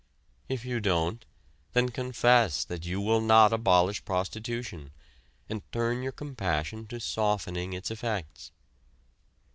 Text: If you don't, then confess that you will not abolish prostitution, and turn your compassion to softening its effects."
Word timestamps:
If 0.49 0.65
you 0.65 0.79
don't, 0.79 1.23
then 1.73 1.89
confess 1.89 2.65
that 2.65 2.87
you 2.87 2.99
will 2.99 3.21
not 3.21 3.53
abolish 3.53 4.03
prostitution, 4.03 4.89
and 5.47 5.61
turn 5.71 6.01
your 6.01 6.11
compassion 6.11 6.87
to 6.87 6.99
softening 6.99 7.73
its 7.73 7.91
effects." 7.91 8.51